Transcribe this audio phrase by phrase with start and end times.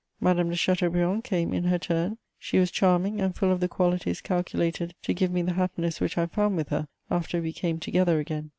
[0.19, 4.19] Madame de Chateaubriand came in her turn: she was charming, and full of the qualities
[4.19, 8.19] calculated to give me the happiness which I found with her after we came together
[8.19, 8.49] again.